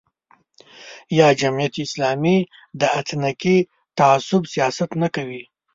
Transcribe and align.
یا 1.17 1.27
جمعیت 1.41 1.73
اسلامي 1.85 2.37
د 2.79 2.81
اتنیکي 2.99 3.57
تعصب 3.97 4.41
سیاست 4.53 4.89
نه 5.01 5.07
کوي. 5.15 5.43